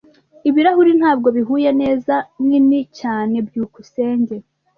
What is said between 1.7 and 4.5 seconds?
neza. Ninini cyane. byukusenge